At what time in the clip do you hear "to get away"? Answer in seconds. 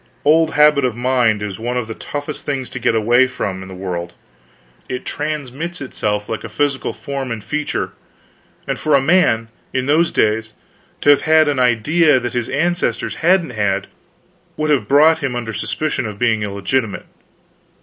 2.71-3.27